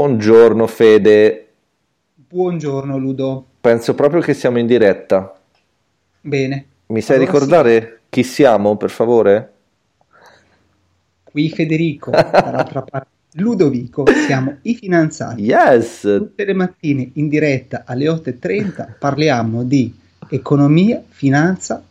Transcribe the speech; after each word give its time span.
Buongiorno 0.00 0.66
Fede. 0.66 1.48
Buongiorno 2.14 2.96
Ludo. 2.96 3.44
Penso 3.60 3.94
proprio 3.94 4.22
che 4.22 4.32
siamo 4.32 4.58
in 4.58 4.66
diretta. 4.66 5.38
Bene. 6.22 6.64
Mi 6.86 7.02
sai 7.02 7.16
allora 7.16 7.30
ricordare 7.30 7.80
sì. 7.80 7.88
chi 8.08 8.22
siamo, 8.22 8.78
per 8.78 8.88
favore? 8.88 9.52
Qui 11.22 11.50
Federico, 11.50 12.12
dall'altra 12.16 12.80
parte. 12.80 13.08
Ludovico, 13.32 14.06
siamo 14.26 14.56
i 14.62 14.74
finanziati. 14.74 15.42
Yes! 15.42 16.00
Tutte 16.00 16.46
le 16.46 16.54
mattine 16.54 17.10
in 17.16 17.28
diretta 17.28 17.82
alle 17.84 18.06
8.30 18.06 18.92
parliamo 18.98 19.64
di 19.64 19.94
economia, 20.30 21.02
finanza. 21.06 21.84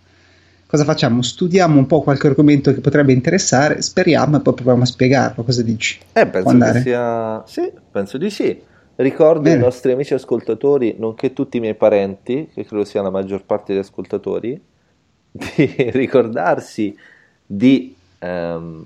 Cosa 0.65 0.83
facciamo? 0.83 1.21
Studiamo 1.21 1.77
un 1.77 1.85
po' 1.85 2.01
qualche 2.01 2.25
argomento 2.25 2.73
che 2.73 2.79
potrebbe 2.79 3.13
interessare, 3.13 3.83
speriamo 3.83 4.37
e 4.37 4.39
poi 4.41 4.55
proviamo 4.55 4.81
a 4.81 4.87
spiegarlo. 4.87 5.43
Cosa 5.43 5.61
dici? 5.61 5.99
Eh, 6.13 6.25
penso 6.25 6.57
che 6.57 6.79
sia... 6.81 7.43
Sì, 7.45 7.71
penso 7.91 8.17
di 8.17 8.29
sì. 8.29 8.61
Ricordo 8.95 9.41
Bene. 9.41 9.55
ai 9.55 9.61
nostri 9.61 9.91
amici 9.91 10.13
ascoltatori, 10.13 10.95
nonché 10.97 11.31
tutti 11.33 11.57
i 11.57 11.59
miei 11.59 11.75
parenti, 11.75 12.49
che 12.53 12.65
credo 12.65 12.83
sia 12.83 13.01
la 13.01 13.09
maggior 13.09 13.45
parte 13.45 13.73
degli 13.73 13.81
ascoltatori, 13.81 14.61
di 15.31 15.89
ricordarsi 15.91 16.95
di... 17.45 17.95
Um, 18.19 18.85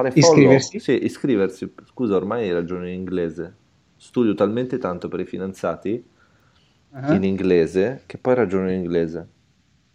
fare 0.00 0.10
follow. 0.10 0.30
Iscriversi? 0.30 0.78
Sì, 0.80 1.04
iscriversi. 1.04 1.72
Scusa, 1.88 2.16
ormai 2.16 2.44
hai 2.44 2.52
ragione 2.52 2.92
in 2.92 2.98
inglese. 2.98 3.54
Studio 3.96 4.34
talmente 4.34 4.78
tanto 4.78 5.08
per 5.08 5.20
i 5.20 5.26
finanziati 5.26 6.02
uh-huh. 6.90 7.12
in 7.12 7.24
inglese 7.24 8.02
che 8.06 8.18
poi 8.18 8.34
ragiono 8.34 8.70
in 8.70 8.78
inglese. 8.78 9.28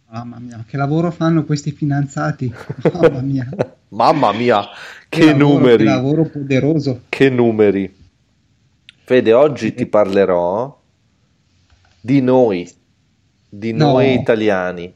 Mamma 0.08 0.38
mia, 0.38 0.64
che 0.66 0.76
lavoro 0.76 1.10
fanno 1.10 1.44
questi 1.44 1.72
finanziati? 1.72 2.52
Mamma 2.92 3.20
mia. 3.20 3.48
Mamma 3.96 4.30
mia, 4.32 4.62
che, 5.08 5.24
lavoro, 5.24 5.58
numeri. 5.58 5.76
Che 5.78 5.84
lavoro 5.84 6.24
poderoso. 6.24 7.00
Che 7.08 7.30
numeri. 7.30 7.94
Fede, 9.04 9.32
oggi 9.32 9.72
ti 9.72 9.86
parlerò 9.86 10.78
di 11.98 12.20
noi, 12.20 12.70
di 13.48 13.72
no. 13.72 13.92
noi 13.92 14.12
italiani. 14.12 14.94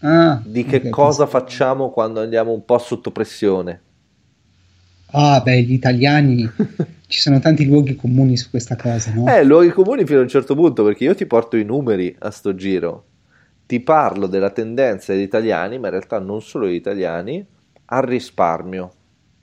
Ah, 0.00 0.42
di 0.44 0.64
che 0.64 0.76
okay, 0.76 0.90
cosa 0.90 1.24
pensavo. 1.24 1.44
facciamo 1.44 1.90
quando 1.90 2.20
andiamo 2.20 2.52
un 2.52 2.64
po' 2.64 2.78
sotto 2.78 3.12
pressione. 3.12 3.80
Ah, 5.12 5.40
beh, 5.40 5.62
gli 5.62 5.72
italiani 5.72 6.50
ci 7.06 7.20
sono 7.20 7.38
tanti 7.38 7.64
luoghi 7.64 7.94
comuni 7.94 8.36
su 8.36 8.50
questa 8.50 8.74
cosa, 8.74 9.12
no? 9.14 9.32
Eh, 9.32 9.44
luoghi 9.44 9.70
comuni 9.70 10.04
fino 10.04 10.18
a 10.18 10.22
un 10.22 10.28
certo 10.28 10.56
punto, 10.56 10.82
perché 10.82 11.04
io 11.04 11.14
ti 11.14 11.26
porto 11.26 11.56
i 11.56 11.64
numeri 11.64 12.14
a 12.18 12.30
sto 12.32 12.56
giro. 12.56 13.04
Ti 13.66 13.78
parlo 13.80 14.26
della 14.26 14.50
tendenza 14.50 15.12
degli 15.12 15.22
italiani, 15.22 15.78
ma 15.78 15.86
in 15.86 15.92
realtà 15.92 16.18
non 16.18 16.42
solo 16.42 16.66
gli 16.66 16.74
italiani, 16.74 17.46
al 17.90 18.02
risparmio. 18.02 18.90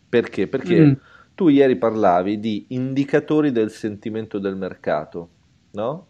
Perché? 0.07 0.47
Perché 0.47 0.79
mm. 0.79 0.93
tu 1.35 1.47
ieri 1.47 1.75
parlavi 1.75 2.39
di 2.39 2.65
indicatori 2.69 3.51
del 3.51 3.71
sentimento 3.71 4.39
del 4.39 4.55
mercato, 4.55 5.29
no? 5.71 6.07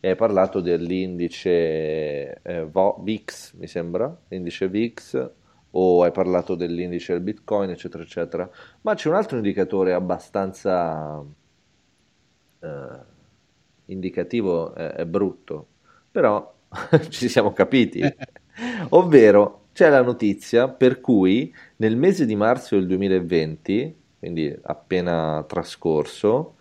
E 0.00 0.08
hai 0.08 0.16
parlato 0.16 0.60
dell'indice 0.60 2.40
eh, 2.42 2.68
VIX, 2.98 3.52
mi 3.54 3.66
sembra, 3.66 4.18
l'indice 4.28 4.68
VIX, 4.68 5.30
o 5.72 6.02
hai 6.02 6.10
parlato 6.10 6.54
dell'indice 6.54 7.12
del 7.12 7.22
Bitcoin, 7.22 7.70
eccetera, 7.70 8.02
eccetera. 8.02 8.50
Ma 8.80 8.94
c'è 8.94 9.08
un 9.08 9.14
altro 9.14 9.36
indicatore 9.36 9.92
abbastanza 9.92 11.22
eh, 12.60 12.98
indicativo, 13.86 14.74
eh, 14.74 14.92
è 14.92 15.06
brutto, 15.06 15.66
però 16.10 16.54
ci 17.10 17.28
siamo 17.28 17.52
capiti. 17.52 18.02
Ovvero, 18.90 19.59
c'è 19.80 19.88
la 19.88 20.02
notizia 20.02 20.68
per 20.68 21.00
cui 21.00 21.50
nel 21.76 21.96
mese 21.96 22.26
di 22.26 22.36
marzo 22.36 22.74
del 22.74 22.86
2020, 22.86 23.96
quindi 24.18 24.54
appena 24.64 25.42
trascorso, 25.48 26.56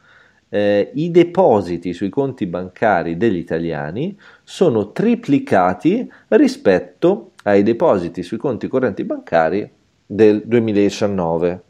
eh, 0.47 0.89
i 0.93 1.11
depositi 1.11 1.91
sui 1.91 2.07
conti 2.07 2.45
bancari 2.45 3.17
degli 3.17 3.35
italiani 3.35 4.17
sono 4.41 4.93
triplicati 4.93 6.09
rispetto 6.29 7.31
ai 7.43 7.61
depositi 7.61 8.23
sui 8.23 8.37
conti 8.37 8.69
correnti 8.69 9.03
bancari 9.03 9.69
del 10.05 10.41
2019. 10.45 11.63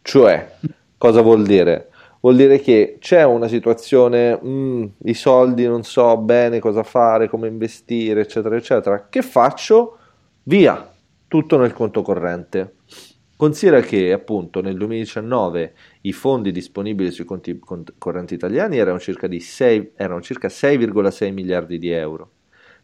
Cioè, 0.00 0.54
cosa 0.96 1.20
vuol 1.20 1.44
dire? 1.44 1.90
Vuol 2.20 2.36
dire 2.36 2.60
che 2.60 2.96
c'è 2.98 3.24
una 3.24 3.46
situazione, 3.46 4.40
mm, 4.42 4.84
i 5.04 5.12
soldi 5.12 5.66
non 5.66 5.82
so 5.82 6.16
bene 6.16 6.60
cosa 6.60 6.82
fare, 6.82 7.28
come 7.28 7.46
investire, 7.46 8.22
eccetera, 8.22 8.56
eccetera. 8.56 9.06
Che 9.10 9.20
faccio? 9.20 9.97
Via, 10.48 10.90
tutto 11.28 11.58
nel 11.58 11.74
conto 11.74 12.00
corrente. 12.00 12.76
Considera 13.36 13.82
che 13.82 14.14
appunto 14.14 14.62
nel 14.62 14.78
2019 14.78 15.74
i 16.00 16.12
fondi 16.14 16.52
disponibili 16.52 17.10
sui 17.10 17.26
conti 17.26 17.60
correnti 17.98 18.32
italiani 18.32 18.78
erano 18.78 18.98
circa, 18.98 19.28
6, 19.30 19.92
erano 19.94 20.22
circa 20.22 20.48
6,6 20.48 21.32
miliardi 21.34 21.78
di 21.78 21.90
euro. 21.90 22.30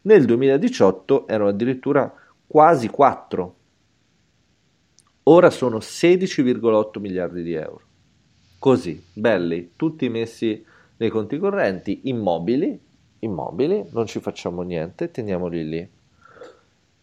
Nel 0.03 0.25
2018 0.25 1.27
erano 1.27 1.49
addirittura 1.49 2.13
quasi 2.45 2.87
4. 2.87 3.55
Ora 5.23 5.49
sono 5.49 5.79
16,8 5.79 6.99
miliardi 6.99 7.41
di 7.41 7.53
euro. 7.53 7.81
Così, 8.59 9.03
belli, 9.11 9.71
tutti 9.75 10.07
messi 10.07 10.63
nei 10.97 11.09
conti 11.09 11.39
correnti, 11.39 12.01
immobili, 12.03 12.79
immobili, 13.21 13.87
non 13.91 14.05
ci 14.05 14.19
facciamo 14.19 14.61
niente, 14.61 15.09
teniamoli 15.09 15.67
lì. 15.67 15.94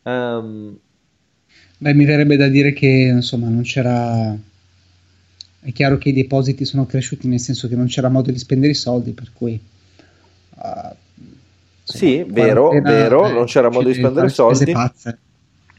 Um, 0.05 0.79
Beh, 1.79 1.95
mi 1.95 2.05
verrebbe 2.05 2.37
da 2.37 2.49
dire 2.49 2.73
che 2.73 2.87
insomma 2.87 3.49
non 3.49 3.63
c'era. 3.63 4.37
È 5.65 5.73
chiaro 5.73 5.99
che 5.99 6.11
i 6.11 6.13
depositi 6.13 6.65
sono 6.65 6.87
cresciuti 6.87 7.27
nel 7.29 7.41
senso 7.41 7.69
che 7.69 7.77
non 7.77 7.87
c'era 7.87 8.09
modo 8.09 8.31
di 8.31 8.39
spendere 8.39 8.73
i 8.73 8.77
soldi, 8.77 9.13
per 9.13 9.33
cui. 9.33 9.61
Uh, 10.55 10.61
insomma, 10.61 10.95
sì, 11.85 12.25
vero, 12.29 12.71
vero, 12.81 13.29
eh, 13.29 13.33
non 13.33 13.47
c'era 13.47 13.69
modo 13.69 13.89
di 13.89 13.95
spendere 13.95 14.27
i 14.27 14.31
soldi. 14.31 14.73
Pazze. 14.73 15.19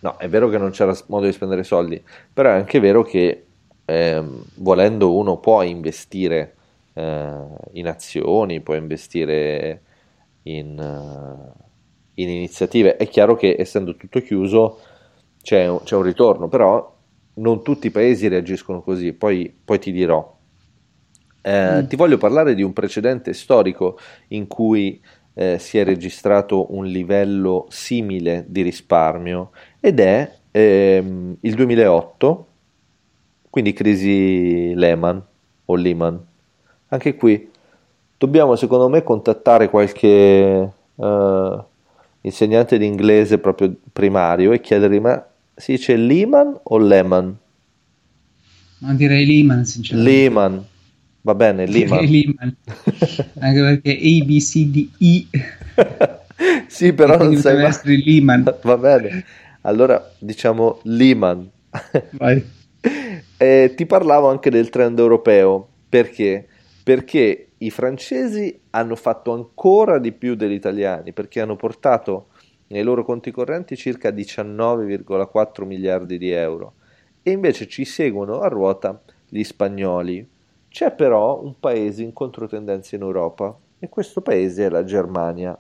No, 0.01 0.17
è 0.17 0.28
vero 0.28 0.50
che 0.50 0.57
non 0.57 0.72
c'era 0.72 0.94
modo 1.07 1.25
di 1.25 1.31
spendere 1.31 1.63
soldi, 1.63 2.01
però 2.34 2.50
è 2.50 2.53
anche 2.53 2.81
vero 2.81 3.03
che 3.03 3.45
eh, 3.85 4.23
volendo 4.55 5.16
uno 5.16 5.38
può 5.38 5.61
investire 5.61 6.55
eh, 6.94 7.34
in 7.72 7.88
azioni, 7.88 8.59
può 8.59 8.75
investire 8.75 9.81
in, 10.44 10.78
uh, 10.78 11.62
in 12.16 12.29
iniziative. 12.29 12.97
È 12.97 13.07
chiaro 13.07 13.35
che 13.35 13.56
essendo 13.57 13.96
tutto 13.96 14.22
chiuso 14.22 14.79
c'è 15.41 15.68
un, 15.68 15.81
c'è 15.84 15.96
un 15.96 16.03
ritorno, 16.03 16.47
però 16.47 16.91
non 17.35 17.63
tutti 17.63 17.88
i 17.88 17.91
paesi 17.91 18.28
reagiscono 18.28 18.81
così, 18.81 19.13
poi, 19.13 19.53
poi 19.63 19.79
ti 19.79 19.91
dirò. 19.91 20.38
Eh, 21.41 21.81
mm. 21.81 21.88
Ti 21.88 21.96
voglio 21.96 22.18
parlare 22.18 22.56
di 22.56 22.63
un 22.63 22.73
precedente 22.73 23.34
storico 23.34 23.97
in 24.29 24.47
cui 24.47 25.02
eh, 25.34 25.57
si 25.59 25.78
è 25.78 25.84
registrato 25.84 26.73
un 26.73 26.85
livello 26.85 27.66
simile 27.69 28.46
di 28.47 28.62
risparmio 28.62 29.52
ed 29.79 30.00
è 30.00 30.31
ehm, 30.52 31.38
il 31.41 31.56
2008, 31.56 32.47
quindi 33.50 33.73
crisi 33.73 34.73
Lehman 34.75 35.22
o 35.66 35.75
Lehman. 35.75 36.25
Anche 36.90 37.16
qui 37.16 37.50
dobbiamo 38.18 38.56
secondo 38.56 38.88
me 38.88 39.03
contattare 39.03 39.69
qualche 39.69 40.72
uh, 40.96 41.63
insegnante 42.23 42.78
di 42.78 42.85
inglese 42.85 43.38
proprio 43.38 43.73
primario 43.91 44.51
e 44.51 44.61
chiedergli 44.61 45.00
ma 45.00 45.25
si 45.56 45.73
dice 45.73 45.95
Lehman 45.95 46.59
o 46.63 46.78
Lehman? 46.78 47.38
Ma 48.79 48.94
direi 48.94 49.25
Lehman, 49.25 49.66
sinceramente. 49.66 50.11
Lehman, 50.11 50.66
va 51.22 51.35
bene, 51.35 51.66
Lehman. 51.66 52.06
Lehman. 52.06 52.56
Anche 53.39 53.59
perché 53.59 53.91
A, 53.91 54.25
B, 54.25 54.39
C, 54.39 54.66
D, 54.66 54.89
E. 55.00 55.28
sì, 56.67 56.91
però 56.94 57.17
non 57.17 57.35
sai 57.38 57.61
mai... 57.61 58.03
Lehman. 58.03 58.44
Va 58.61 58.78
bene. 58.78 59.23
Allora 59.61 60.11
diciamo 60.19 60.79
Lehman. 60.84 61.50
Vai. 62.11 62.44
eh, 63.37 63.73
ti 63.75 63.85
parlavo 63.85 64.29
anche 64.29 64.49
del 64.49 64.70
trend 64.70 64.99
europeo. 64.99 65.67
Perché? 65.87 66.47
Perché 66.84 67.49
i 67.63 67.69
francesi 67.69 68.59
hanno 68.71 68.95
fatto 68.95 69.31
ancora 69.31 69.97
di 69.97 70.11
più 70.11 70.35
degli 70.35 70.53
italiani, 70.53 71.13
perché 71.13 71.39
hanno 71.39 71.55
portato 71.55 72.27
nei 72.67 72.83
loro 72.83 73.05
conti 73.05 73.31
correnti 73.31 73.77
circa 73.77 74.09
19,4 74.09 75.65
miliardi 75.65 76.17
di 76.17 76.31
euro 76.31 76.73
e 77.21 77.31
invece 77.31 77.67
ci 77.67 77.85
seguono 77.85 78.41
a 78.41 78.47
ruota 78.49 79.01
gli 79.29 79.43
spagnoli. 79.43 80.29
C'è 80.67 80.91
però 80.91 81.41
un 81.41 81.57
paese 81.59 82.03
in 82.03 82.11
controtendenza 82.11 82.95
in 82.95 83.03
Europa 83.03 83.57
e 83.79 83.87
questo 83.87 84.21
paese 84.21 84.65
è 84.65 84.69
la 84.69 84.83
Germania. 84.83 85.57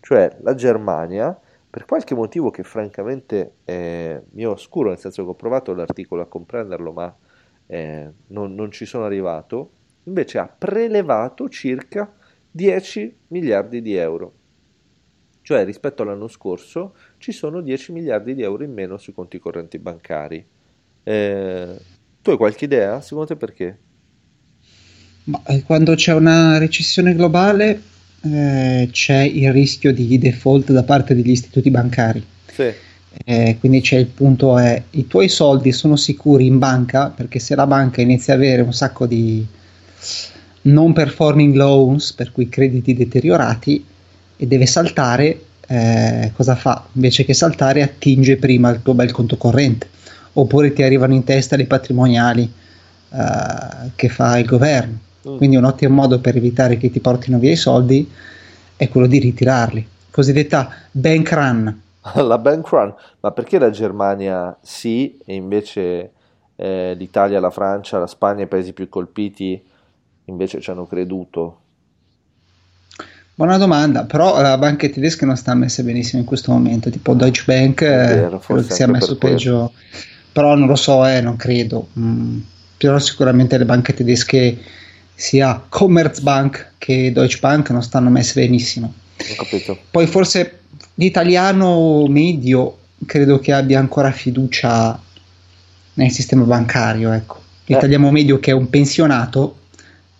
Cioè 0.00 0.36
la 0.42 0.54
Germania, 0.54 1.38
per 1.68 1.84
qualche 1.84 2.14
motivo 2.14 2.50
che 2.50 2.62
francamente 2.62 3.54
è 3.64 4.20
mio 4.30 4.52
oscuro, 4.52 4.90
nel 4.90 4.98
senso 4.98 5.24
che 5.24 5.30
ho 5.30 5.34
provato 5.34 5.74
l'articolo 5.74 6.22
a 6.22 6.26
comprenderlo 6.26 6.92
ma 6.92 7.14
eh, 7.66 8.12
non, 8.28 8.54
non 8.54 8.70
ci 8.70 8.84
sono 8.84 9.04
arrivato, 9.04 9.70
invece 10.04 10.38
ha 10.38 10.46
prelevato 10.46 11.48
circa 11.48 12.12
10 12.50 13.16
miliardi 13.28 13.82
di 13.82 13.94
euro 13.94 14.34
cioè 15.50 15.64
rispetto 15.64 16.02
all'anno 16.02 16.28
scorso 16.28 16.94
ci 17.18 17.32
sono 17.32 17.60
10 17.60 17.90
miliardi 17.90 18.36
di 18.36 18.42
euro 18.42 18.62
in 18.62 18.72
meno 18.72 18.98
sui 18.98 19.12
conti 19.12 19.40
correnti 19.40 19.78
bancari. 19.78 20.46
Eh, 21.02 21.76
tu 22.22 22.30
hai 22.30 22.36
qualche 22.36 22.66
idea? 22.66 23.00
Secondo 23.00 23.26
te 23.26 23.34
perché? 23.36 23.78
Ma 25.24 25.42
eh, 25.46 25.64
quando 25.64 25.94
c'è 25.94 26.12
una 26.12 26.56
recessione 26.58 27.14
globale 27.14 27.82
eh, 28.22 28.88
c'è 28.92 29.22
il 29.22 29.52
rischio 29.52 29.92
di 29.92 30.18
default 30.18 30.70
da 30.70 30.84
parte 30.84 31.16
degli 31.16 31.30
istituti 31.30 31.68
bancari. 31.68 32.24
Sì. 32.46 32.72
Eh, 33.24 33.56
quindi 33.58 33.80
c'è 33.80 33.96
il 33.96 34.06
punto 34.06 34.56
è 34.56 34.80
i 34.90 35.08
tuoi 35.08 35.28
soldi 35.28 35.72
sono 35.72 35.96
sicuri 35.96 36.46
in 36.46 36.58
banca 36.58 37.08
perché 37.08 37.40
se 37.40 37.56
la 37.56 37.66
banca 37.66 38.00
inizia 38.00 38.34
ad 38.34 38.40
avere 38.40 38.62
un 38.62 38.72
sacco 38.72 39.04
di 39.04 39.44
non 40.62 40.92
performing 40.92 41.54
loans, 41.54 42.12
per 42.12 42.32
cui 42.32 42.48
crediti 42.48 42.94
deteriorati, 42.94 43.84
e 44.36 44.46
deve 44.46 44.66
saltare, 44.66 45.44
eh, 45.66 46.32
cosa 46.34 46.54
fa? 46.54 46.86
Invece 46.92 47.24
che 47.24 47.34
saltare 47.34 47.82
attinge 47.82 48.36
prima 48.36 48.70
il 48.70 48.82
tuo 48.82 48.94
bel 48.94 49.12
conto 49.12 49.36
corrente, 49.36 49.88
oppure 50.34 50.72
ti 50.72 50.82
arrivano 50.82 51.14
in 51.14 51.24
testa 51.24 51.56
le 51.56 51.66
patrimoniali 51.66 52.50
eh, 53.10 53.90
che 53.94 54.08
fa 54.08 54.38
il 54.38 54.46
governo. 54.46 54.98
Mm. 55.28 55.36
Quindi 55.36 55.56
un 55.56 55.64
ottimo 55.64 55.94
modo 55.94 56.20
per 56.20 56.36
evitare 56.36 56.76
che 56.76 56.90
ti 56.90 57.00
portino 57.00 57.38
via 57.38 57.52
i 57.52 57.56
soldi 57.56 58.10
è 58.76 58.88
quello 58.88 59.06
di 59.06 59.18
ritirarli. 59.18 59.86
Cosiddetta 60.10 60.70
bank 60.90 61.32
run. 61.32 61.82
La 62.14 62.38
bank 62.38 62.66
run, 62.68 62.94
ma 63.20 63.30
perché 63.30 63.58
la 63.58 63.68
Germania 63.68 64.56
sì 64.62 65.18
e 65.26 65.34
invece 65.34 66.12
eh, 66.56 66.94
l'Italia, 66.96 67.40
la 67.40 67.50
Francia, 67.50 67.98
la 67.98 68.06
Spagna, 68.06 68.44
i 68.44 68.46
paesi 68.46 68.72
più 68.72 68.88
colpiti 68.88 69.62
invece 70.30 70.60
ci 70.60 70.70
hanno 70.70 70.86
creduto? 70.86 71.58
Buona 73.34 73.56
domanda, 73.56 74.04
però 74.04 74.40
la 74.40 74.58
banca 74.58 74.88
tedesca 74.88 75.24
non 75.24 75.36
sta 75.36 75.54
messa 75.54 75.82
benissimo 75.82 76.20
in 76.20 76.26
questo 76.26 76.52
momento, 76.52 76.90
tipo 76.90 77.14
Deutsche 77.14 77.44
Bank 77.46 77.80
vero, 77.80 78.36
eh, 78.36 78.40
credo 78.40 78.66
che 78.66 78.74
sia 78.74 78.86
messo 78.86 79.16
per 79.16 79.30
peggio, 79.30 79.72
però 80.30 80.54
non 80.54 80.68
lo 80.68 80.76
so, 80.76 81.06
eh, 81.06 81.20
non 81.20 81.36
credo. 81.36 81.88
Mm, 81.98 82.40
però 82.76 82.98
sicuramente 82.98 83.56
le 83.56 83.64
banche 83.64 83.94
tedesche 83.94 84.58
sia 85.14 85.62
Commerzbank 85.68 86.72
che 86.78 87.12
Deutsche 87.12 87.38
Bank 87.40 87.70
non 87.70 87.82
stanno 87.82 88.10
messe 88.10 88.40
benissimo. 88.40 88.92
Poi 89.90 90.06
forse 90.06 90.60
l'italiano 90.94 92.06
medio 92.08 92.76
credo 93.06 93.38
che 93.38 93.52
abbia 93.52 93.78
ancora 93.78 94.10
fiducia 94.12 95.00
nel 95.94 96.10
sistema 96.10 96.44
bancario, 96.44 97.12
ecco. 97.12 97.36
Eh. 97.36 97.74
L'italiano 97.74 98.08
eh. 98.08 98.12
medio 98.12 98.38
che 98.38 98.50
è 98.50 98.54
un 98.54 98.68
pensionato 98.68 99.59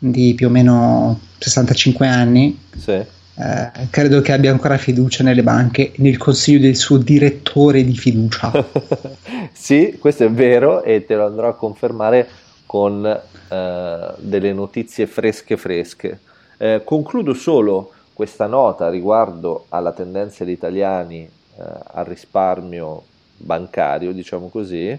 di 0.03 0.35
più 0.35 0.47
o 0.47 0.51
meno 0.51 1.21
65 1.39 2.07
anni, 2.07 2.59
sì. 2.75 2.93
eh, 2.93 3.71
credo 3.91 4.23
che 4.23 4.33
abbia 4.33 4.51
ancora 4.51 4.79
fiducia 4.79 5.23
nelle 5.23 5.43
banche 5.43 5.93
nel 5.97 6.17
consiglio 6.17 6.61
del 6.61 6.77
suo 6.77 6.97
direttore 6.97 7.85
di 7.85 7.95
fiducia. 7.95 8.51
sì, 9.53 9.97
questo 10.01 10.25
è 10.25 10.31
vero 10.31 10.83
e 10.83 11.05
te 11.05 11.15
lo 11.15 11.27
andrò 11.27 11.49
a 11.49 11.55
confermare 11.55 12.27
con 12.65 13.05
eh, 13.05 14.13
delle 14.17 14.53
notizie 14.55 15.07
fresche 15.07 15.59
fresche. 15.59 16.21
Eh, 16.57 16.81
concludo 16.83 17.35
solo 17.35 17.93
questa 18.15 18.47
nota 18.47 18.89
riguardo 18.89 19.67
alla 19.69 19.93
tendenza 19.93 20.45
degli 20.45 20.55
italiani 20.55 21.21
eh, 21.21 21.63
al 21.93 22.07
risparmio 22.07 23.05
bancario, 23.37 24.13
diciamo 24.13 24.49
così, 24.49 24.99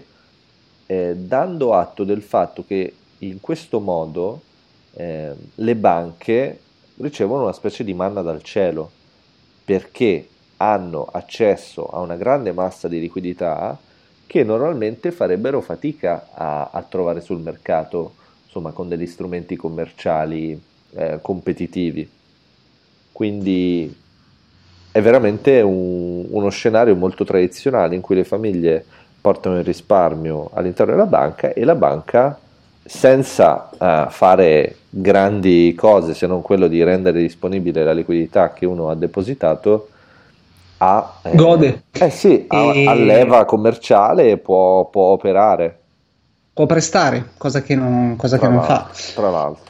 eh, 0.86 1.16
dando 1.16 1.74
atto 1.74 2.04
del 2.04 2.22
fatto 2.22 2.64
che 2.64 2.94
in 3.18 3.40
questo 3.40 3.80
modo 3.80 4.42
eh, 4.94 5.32
le 5.54 5.76
banche 5.76 6.58
ricevono 6.96 7.44
una 7.44 7.52
specie 7.52 7.84
di 7.84 7.94
manna 7.94 8.22
dal 8.22 8.42
cielo 8.42 8.90
perché 9.64 10.28
hanno 10.58 11.08
accesso 11.10 11.86
a 11.86 12.00
una 12.00 12.16
grande 12.16 12.52
massa 12.52 12.88
di 12.88 13.00
liquidità 13.00 13.78
che 14.26 14.44
normalmente 14.44 15.10
farebbero 15.10 15.60
fatica 15.60 16.28
a, 16.32 16.70
a 16.72 16.82
trovare 16.82 17.20
sul 17.20 17.40
mercato, 17.40 18.14
insomma, 18.44 18.70
con 18.70 18.88
degli 18.88 19.06
strumenti 19.06 19.56
commerciali 19.56 20.60
eh, 20.94 21.18
competitivi. 21.20 22.08
Quindi 23.10 23.94
è 24.90 25.00
veramente 25.02 25.60
un, 25.60 26.26
uno 26.30 26.48
scenario 26.50 26.94
molto 26.94 27.24
tradizionale 27.24 27.94
in 27.94 28.00
cui 28.00 28.14
le 28.14 28.24
famiglie 28.24 28.84
portano 29.20 29.58
il 29.58 29.64
risparmio 29.64 30.50
all'interno 30.52 30.92
della 30.92 31.06
banca 31.06 31.52
e 31.52 31.64
la 31.64 31.74
banca 31.74 32.38
senza 32.84 33.70
uh, 33.78 34.10
fare 34.10 34.76
grandi 34.88 35.74
cose 35.76 36.14
se 36.14 36.26
non 36.26 36.42
quello 36.42 36.68
di 36.68 36.82
rendere 36.82 37.20
disponibile 37.20 37.84
la 37.84 37.92
liquidità 37.92 38.52
che 38.52 38.66
uno 38.66 38.90
ha 38.90 38.94
depositato 38.94 39.88
ha, 40.78 41.20
eh, 41.22 41.36
gode. 41.36 41.84
eh 41.92 42.10
sì, 42.10 42.44
ha, 42.48 42.74
e... 42.74 42.86
ha 42.86 42.94
leva 42.94 43.44
commerciale 43.44 44.36
può, 44.38 44.86
può, 44.86 45.04
operare. 45.04 45.78
Può 46.52 46.66
prestare 46.66 47.30
cosa 47.38 47.62
che 47.62 47.76
non, 47.76 48.16
cosa 48.16 48.38
che 48.38 48.48
non 48.48 48.62
fa. 48.62 48.90
tra 49.14 49.30
l'altro. 49.30 49.62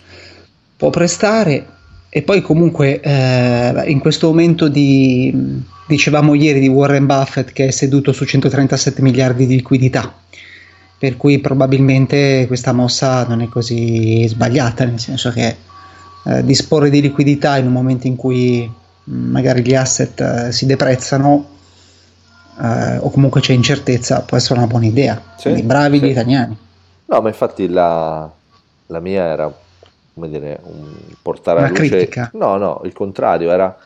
Può 0.76 0.90
prestare 0.90 1.66
e 2.08 2.22
poi 2.22 2.40
comunque 2.40 3.00
eh, 3.00 3.84
in 3.86 4.00
questo 4.00 4.28
momento 4.28 4.68
di 4.68 5.60
dicevamo 5.86 6.34
ieri 6.34 6.60
di 6.60 6.68
Warren 6.68 7.06
Buffett 7.06 7.52
che 7.52 7.66
è 7.66 7.70
seduto 7.70 8.12
su 8.12 8.24
137 8.24 9.02
miliardi 9.02 9.46
di 9.46 9.56
liquidità 9.56 10.12
per 11.02 11.16
cui 11.16 11.40
probabilmente 11.40 12.46
questa 12.46 12.72
mossa 12.72 13.26
non 13.26 13.42
è 13.42 13.48
così 13.48 14.24
sbagliata, 14.28 14.84
nel 14.84 15.00
senso 15.00 15.32
che 15.32 15.56
eh, 16.26 16.44
disporre 16.44 16.90
di 16.90 17.00
liquidità 17.00 17.56
in 17.56 17.66
un 17.66 17.72
momento 17.72 18.06
in 18.06 18.14
cui 18.14 18.70
mm, 19.10 19.30
magari 19.32 19.62
gli 19.62 19.74
asset 19.74 20.20
eh, 20.20 20.52
si 20.52 20.64
deprezzano 20.64 21.48
eh, 22.56 22.98
o 22.98 23.10
comunque 23.10 23.40
c'è 23.40 23.52
incertezza 23.52 24.20
può 24.20 24.36
essere 24.36 24.60
una 24.60 24.68
buona 24.68 24.86
idea. 24.86 25.20
Sì, 25.34 25.48
Quindi 25.48 25.62
bravi 25.62 25.98
sì. 25.98 26.04
gli 26.04 26.10
italiani. 26.10 26.56
No, 27.06 27.20
ma 27.20 27.28
infatti 27.28 27.68
la, 27.68 28.30
la 28.86 29.00
mia 29.00 29.24
era 29.24 29.52
come 30.14 30.28
dire, 30.28 30.60
un 30.62 30.86
portare 31.20 31.58
una 31.58 31.66
a 31.66 31.70
luce... 31.70 31.88
critica. 31.88 32.30
No, 32.34 32.56
no, 32.58 32.80
il 32.84 32.92
contrario, 32.92 33.50
era... 33.50 33.76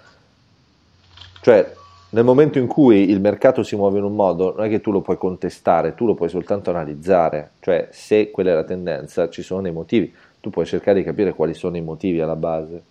Cioè, 1.41 1.76
nel 2.17 2.25
momento 2.25 2.59
in 2.59 2.67
cui 2.67 3.11
il 3.11 3.21
mercato 3.21 3.63
si 3.63 3.77
muove 3.77 3.99
in 3.99 4.05
un 4.05 4.15
modo, 4.15 4.55
non 4.57 4.65
è 4.65 4.71
che 4.71 4.81
tu 4.81 4.91
lo 4.91 5.03
puoi 5.03 5.19
contestare, 5.19 5.95
tu 5.95 6.07
lo 6.07 6.15
puoi 6.15 6.31
soltanto 6.31 6.71
analizzare, 6.71 7.51
cioè 7.61 7.89
se 7.93 8.31
quella 8.31 8.53
è 8.53 8.55
la 8.55 8.65
tendenza 8.65 9.29
ci 9.29 9.43
sono 9.43 9.61
dei 9.61 9.71
motivi, 9.71 10.11
tu 10.41 10.49
puoi 10.49 10.65
cercare 10.65 10.97
di 10.97 11.05
capire 11.05 11.35
quali 11.35 11.53
sono 11.53 11.77
i 11.77 11.83
motivi 11.83 12.23
alla 12.23 12.35
base. 12.35 12.83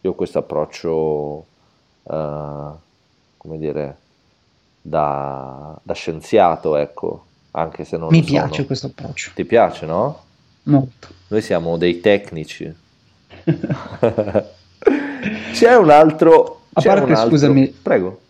Io 0.00 0.10
ho 0.10 0.14
questo 0.14 0.40
approccio, 0.40 0.90
uh, 2.02 2.72
come 3.36 3.58
dire, 3.58 3.96
da, 4.82 5.78
da, 5.80 5.94
scienziato, 5.94 6.74
ecco, 6.74 7.26
anche 7.52 7.84
se 7.84 7.96
non 7.96 8.08
Mi 8.10 8.24
piace 8.24 8.54
sono. 8.54 8.66
questo 8.66 8.86
approccio. 8.88 9.30
Ti 9.32 9.44
piace, 9.44 9.86
no? 9.86 10.24
Molto. 10.64 11.06
Noi 11.28 11.40
siamo 11.40 11.76
dei 11.76 12.00
tecnici. 12.00 12.64
c'è 15.52 15.76
un 15.76 15.90
altro... 15.90 16.62
A 16.72 16.82
parte, 16.82 17.04
un 17.04 17.12
altro... 17.12 17.28
scusami, 17.28 17.68
prego 17.68 18.22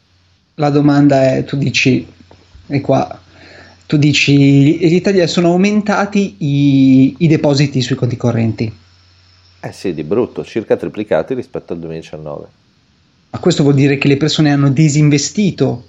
la 0.54 0.71
domanda 0.71 1.35
è, 1.35 1.44
tu 1.44 1.56
dici, 1.56 2.06
e 2.66 2.80
qua, 2.80 3.21
tu 3.87 3.97
dici, 3.97 4.85
in 4.85 4.92
Italia 4.94 5.26
sono 5.26 5.49
aumentati 5.49 6.37
i, 6.38 7.14
i 7.18 7.26
depositi 7.26 7.80
sui 7.80 7.97
conti 7.97 8.16
correnti. 8.16 8.73
Eh 9.61 9.73
sì, 9.73 9.94
di 9.94 10.02
brutto, 10.02 10.44
circa 10.44 10.76
triplicati 10.76 11.35
rispetto 11.35 11.73
al 11.73 11.78
2019. 11.78 12.47
Ma 13.30 13.38
questo 13.38 13.62
vuol 13.62 13.75
dire 13.75 13.97
che 13.97 14.09
le 14.09 14.16
persone 14.16 14.52
hanno 14.52 14.71
disinvestito 14.71 15.85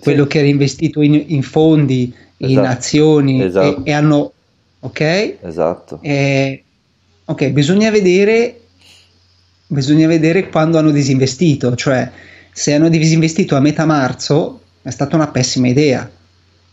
quello 0.00 0.26
che 0.26 0.38
era 0.38 0.48
investito 0.48 1.00
in, 1.00 1.22
in 1.28 1.42
fondi, 1.42 2.12
esatto. 2.36 2.52
in 2.52 2.58
azioni 2.66 3.42
esatto. 3.42 3.84
e, 3.84 3.90
e, 3.90 3.92
hanno... 3.92 4.32
Ok? 4.80 5.36
Esatto. 5.40 5.98
E, 6.02 6.62
ok, 7.24 7.48
bisogna 7.50 7.90
vedere, 7.90 8.60
bisogna 9.66 10.06
vedere 10.06 10.50
quando 10.50 10.76
hanno 10.76 10.90
disinvestito, 10.90 11.74
cioè 11.74 12.10
se 12.56 12.72
hanno 12.72 12.88
disinvestito 12.88 13.56
a 13.56 13.60
metà 13.60 13.84
marzo 13.84 14.60
è 14.80 14.90
stata 14.90 15.16
una 15.16 15.26
pessima 15.26 15.66
idea 15.66 16.08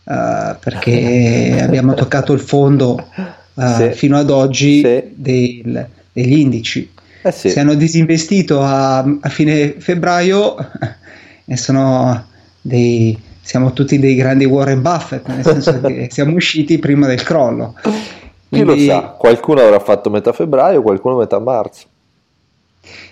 uh, 0.04 0.56
perché 0.60 1.58
abbiamo 1.60 1.94
toccato 1.94 2.32
il 2.32 2.38
fondo 2.38 3.08
uh, 3.54 3.76
sì. 3.76 3.90
fino 3.90 4.16
ad 4.16 4.30
oggi 4.30 4.80
sì. 4.80 5.02
del, 5.14 5.86
degli 6.12 6.38
indici. 6.38 6.88
Eh 7.24 7.32
sì. 7.32 7.50
Se 7.50 7.58
hanno 7.58 7.74
disinvestito 7.74 8.62
a, 8.62 8.98
a 8.98 9.28
fine 9.28 9.74
febbraio 9.78 10.54
e 11.44 11.56
sono 11.56 12.26
dei, 12.60 13.20
siamo 13.40 13.72
tutti 13.72 13.98
dei 13.98 14.14
grandi 14.14 14.44
Warren 14.44 14.82
Buffett, 14.82 15.26
nel 15.26 15.44
senso 15.44 15.80
che 15.80 16.06
siamo 16.12 16.36
usciti 16.36 16.78
prima 16.78 17.08
del 17.08 17.24
crollo. 17.24 17.74
Quindi, 18.48 18.72
Chi 18.74 18.86
lo 18.86 18.92
sa, 18.92 19.00
qualcuno 19.18 19.62
avrà 19.62 19.80
fatto 19.80 20.10
metà 20.10 20.32
febbraio, 20.32 20.80
qualcuno 20.80 21.16
metà 21.16 21.40
marzo. 21.40 21.86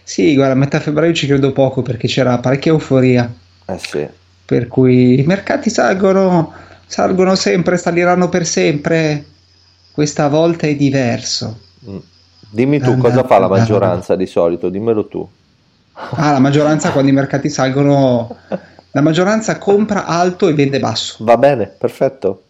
Sì, 0.03 0.35
guarda, 0.35 0.55
a 0.55 0.57
metà 0.57 0.81
febbraio 0.81 1.13
ci 1.13 1.27
credo 1.27 1.53
poco 1.53 1.83
perché 1.83 2.09
c'era 2.09 2.39
parecchia 2.39 2.73
euforia. 2.73 3.33
Eh 3.67 3.79
sì. 3.79 4.07
Per 4.45 4.67
cui 4.67 5.21
i 5.21 5.23
mercati 5.25 5.71
salgono, 5.71 6.53
salgono 6.87 7.35
sempre, 7.37 7.77
saliranno 7.77 8.29
per 8.29 8.45
sempre. 8.47 9.25
Questa 9.93 10.29
volta 10.29 10.67
è 10.67 10.75
diverso. 10.75 11.61
Mm. 11.89 11.99
Dimmi 12.53 12.81
tu, 12.81 12.97
cosa 12.97 13.23
fa 13.25 13.39
la 13.39 13.47
maggioranza 13.47 14.17
di 14.17 14.27
solito? 14.27 14.69
Dimmelo 14.69 15.07
tu. 15.07 15.29
Ah, 15.93 16.33
la 16.33 16.41
maggioranza 16.41 16.91
quando 16.91 17.11
i 17.11 17.15
mercati 17.15 17.49
salgono, 17.49 18.37
la 18.91 19.01
maggioranza 19.01 19.59
compra 19.59 20.07
alto 20.07 20.49
e 20.49 20.55
vende 20.55 20.81
basso. 20.81 21.25
Va 21.25 21.37
bene, 21.37 21.67
perfetto. 21.67 22.43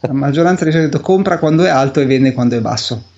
La 0.00 0.12
maggioranza 0.12 0.64
di 0.64 0.72
solito 0.72 1.00
compra 1.00 1.38
quando 1.38 1.64
è 1.64 1.68
alto 1.68 2.00
e 2.00 2.06
vende 2.06 2.32
quando 2.32 2.56
è 2.56 2.60
basso. 2.60 3.10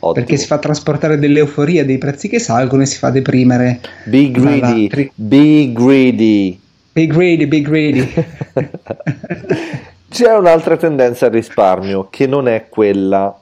Ottimo. 0.00 0.12
Perché 0.12 0.36
si 0.38 0.46
fa 0.46 0.58
trasportare 0.58 1.18
dell'euforia 1.18 1.84
dei 1.84 1.98
prezzi 1.98 2.28
che 2.28 2.38
salgono 2.38 2.82
e 2.82 2.86
si 2.86 2.96
fa 2.96 3.10
deprimere. 3.10 3.80
Be 4.04 4.30
greedy, 4.30 4.88
tri- 4.88 5.12
be 5.14 5.72
greedy. 5.72 6.58
Be 6.92 7.06
greedy, 7.06 7.46
be 7.46 7.60
greedy. 7.60 8.12
C'è 10.10 10.34
un'altra 10.34 10.76
tendenza 10.76 11.26
al 11.26 11.32
risparmio 11.32 12.08
che 12.10 12.26
non 12.26 12.48
è 12.48 12.68
quella 12.68 13.38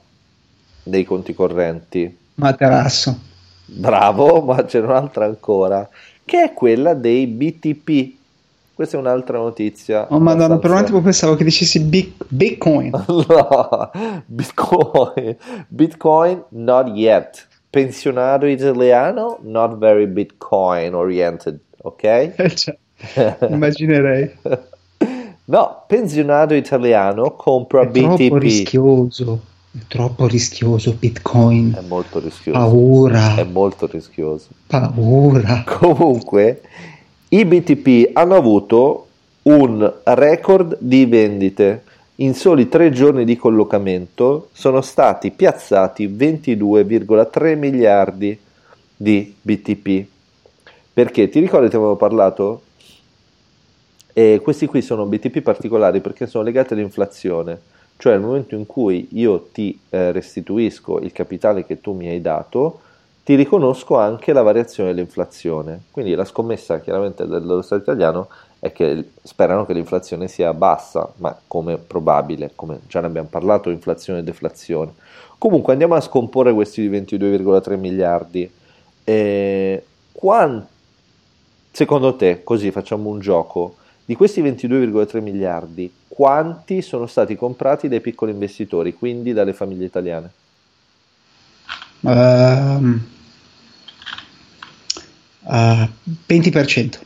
dei 0.83 1.03
conti 1.05 1.33
correnti. 1.33 2.15
Materasso. 2.35 3.19
Bravo, 3.65 4.41
ma 4.41 4.63
c'è 4.65 4.79
un'altra 4.79 5.25
ancora, 5.25 5.87
che 6.25 6.43
è 6.43 6.53
quella 6.53 6.93
dei 6.93 7.27
BTP. 7.27 8.17
Questa 8.79 8.95
è 8.95 8.99
un'altra 9.01 9.37
notizia. 9.37 10.07
Oh 10.09 10.21
madonna, 10.21 10.57
per 10.57 10.71
un 10.71 10.77
attimo 10.77 11.01
pensavo 11.01 11.35
che 11.35 11.43
dicessi 11.43 11.81
Bitcoin. 11.81 12.91
no, 13.27 13.91
Bitcoin. 14.25 15.35
Bitcoin, 15.67 16.43
not 16.51 16.87
yet. 16.95 17.45
Pensionato 17.69 18.45
italiano, 18.45 19.39
not 19.41 19.77
very 19.77 20.07
Bitcoin 20.07 20.95
oriented, 20.95 21.59
ok? 21.81 22.03
Eh, 22.03 22.55
cioè, 22.55 22.77
immaginerei. 23.49 24.31
no, 25.43 25.83
pensionato 25.85 26.53
italiano 26.53 27.33
compra 27.33 27.81
è 27.81 27.87
BTP. 27.87 28.15
Troppo 28.15 28.37
rischioso. 28.37 29.41
È 29.71 29.79
troppo 29.89 30.25
rischioso 30.25 30.93
Bitcoin. 30.93 31.75
È 31.77 31.85
molto 31.85 32.19
rischioso. 32.19 32.57
Paura. 32.57 33.35
È 33.35 33.43
molto 33.43 33.87
rischioso. 33.87 34.47
Paura. 34.67 35.63
Comunque, 35.65 36.61
i 37.29 37.45
BTP 37.45 38.11
hanno 38.13 38.35
avuto 38.35 39.07
un 39.43 39.93
record 40.03 40.77
di 40.79 41.05
vendite. 41.05 41.83
In 42.15 42.33
soli 42.33 42.67
tre 42.67 42.91
giorni 42.91 43.23
di 43.23 43.37
collocamento 43.37 44.49
sono 44.51 44.81
stati 44.81 45.31
piazzati 45.31 46.07
22,3 46.07 47.57
miliardi 47.57 48.37
di 48.95 49.33
BTP. 49.41 50.05
Perché 50.91 51.29
ti 51.29 51.39
ricordi 51.39 51.69
che 51.69 51.77
avevo 51.77 51.95
parlato? 51.95 52.61
E 54.11 54.41
questi 54.43 54.65
qui 54.65 54.81
sono 54.81 55.05
BTP 55.05 55.41
particolari 55.41 56.01
perché 56.01 56.27
sono 56.27 56.43
legati 56.43 56.73
all'inflazione 56.73 57.77
cioè 57.99 58.13
nel 58.13 58.21
momento 58.21 58.55
in 58.55 58.65
cui 58.65 59.09
io 59.11 59.49
ti 59.51 59.77
eh, 59.89 60.13
restituisco 60.13 60.99
il 61.01 61.11
capitale 61.11 61.65
che 61.65 61.81
tu 61.81 61.91
mi 61.91 62.07
hai 62.07 62.21
dato, 62.21 62.79
ti 63.29 63.35
riconosco 63.35 63.95
anche 63.95 64.33
la 64.33 64.41
variazione 64.41 64.91
dell'inflazione. 64.91 65.81
Quindi 65.91 66.15
la 66.15 66.25
scommessa 66.25 66.79
chiaramente 66.79 67.27
dello 67.27 67.61
Stato 67.61 67.83
italiano 67.83 68.27
è 68.57 68.71
che 68.71 69.11
sperano 69.21 69.67
che 69.67 69.73
l'inflazione 69.73 70.27
sia 70.27 70.51
bassa, 70.55 71.13
ma 71.17 71.39
come 71.45 71.77
probabile, 71.77 72.53
come 72.55 72.79
già 72.87 73.01
ne 73.01 73.05
abbiamo 73.05 73.27
parlato, 73.29 73.69
inflazione 73.69 74.21
e 74.21 74.23
deflazione. 74.23 74.93
Comunque 75.37 75.73
andiamo 75.73 75.93
a 75.93 76.01
scomporre 76.01 76.51
questi 76.53 76.89
22,3 76.89 77.77
miliardi. 77.77 78.51
Eh, 79.03 79.83
quant- 80.11 80.65
secondo 81.69 82.15
te, 82.15 82.41
così 82.43 82.71
facciamo 82.71 83.11
un 83.11 83.19
gioco, 83.19 83.75
di 84.05 84.15
questi 84.15 84.41
22,3 84.41 85.21
miliardi, 85.21 85.93
quanti 86.07 86.81
sono 86.81 87.05
stati 87.05 87.35
comprati 87.35 87.87
dai 87.87 88.01
piccoli 88.01 88.31
investitori, 88.31 88.95
quindi 88.95 89.33
dalle 89.33 89.53
famiglie 89.53 89.85
italiane? 89.85 90.31
Uh, 92.01 93.17
uh, 95.43 95.89
20%. 96.27 96.99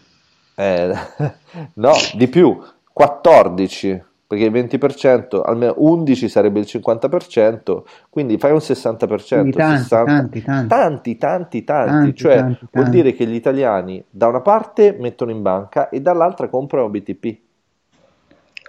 Eh, 0.56 0.94
no, 1.76 1.94
di 2.16 2.28
più, 2.28 2.62
14 2.92 4.02
perché 4.34 4.46
il 4.46 4.52
20%, 4.52 5.42
almeno 5.44 5.76
11 5.78 6.28
sarebbe 6.28 6.60
il 6.60 6.66
50%, 6.68 7.84
quindi 8.10 8.38
fai 8.38 8.52
un 8.52 8.58
60%. 8.58 9.28
Quindi 9.28 9.52
tanti, 9.52 9.82
60, 9.84 10.06
tanti, 10.06 10.42
tanti, 10.42 10.68
tanti, 10.68 11.18
tanti, 11.18 11.64
tanti, 11.64 12.16
cioè 12.16 12.38
tanti, 12.38 12.68
vuol 12.72 12.90
dire 12.90 13.14
che 13.14 13.28
gli 13.28 13.36
italiani 13.36 14.04
da 14.10 14.28
una 14.28 14.42
parte 14.42 14.96
mettono 15.00 15.32
in 15.32 15.42
banca 15.42 15.90
e 15.90 16.02
dall'altra 16.02 16.48
comprano 16.48 16.90
BTP. 16.90 17.38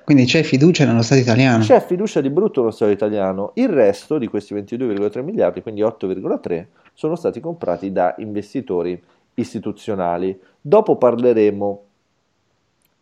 Quindi 0.04 0.26
c'è 0.26 0.42
fiducia 0.42 0.85
nello 0.85 1.00
Stato 1.00 1.23
italiano. 1.23 1.64
C'è 1.64 1.80
fiducia 1.80 2.21
di 2.21 2.28
brutto 2.28 2.61
nello 2.61 2.73
Stato 2.73 2.90
italiano. 2.90 3.52
Il 3.54 3.71
resto 3.71 4.18
di 4.18 4.26
questi 4.26 4.54
22,3 4.54 5.23
miliardi, 5.23 5.62
quindi 5.62 5.80
8,3, 5.80 6.66
sono 6.92 7.16
stati 7.16 7.40
comprati 7.40 7.90
da 7.90 8.14
investitori 8.18 9.02
istituzionali. 9.34 10.38
Dopo 10.60 10.96
parleremo 10.96 11.84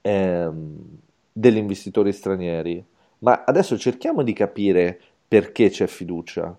ehm, 0.01 0.77
degli 1.33 1.57
investitori 1.57 2.13
stranieri, 2.13 2.85
ma 3.19 3.45
adesso 3.45 3.79
cerchiamo 3.79 4.23
di 4.23 4.33
capire 4.33 5.01
perché 5.27 5.71
c'è 5.71 5.87
fiducia. 5.87 6.57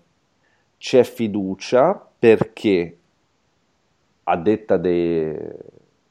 C'è 0.78 1.04
fiducia 1.04 2.08
perché, 2.18 2.98
a 4.24 4.36
detta 4.36 4.76
dei, 4.76 5.36